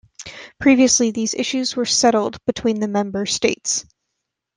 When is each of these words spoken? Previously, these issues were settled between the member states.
Previously, 0.59 1.11
these 1.11 1.35
issues 1.35 1.75
were 1.75 1.85
settled 1.85 2.43
between 2.45 2.79
the 2.79 2.87
member 2.87 3.27
states. 3.27 3.85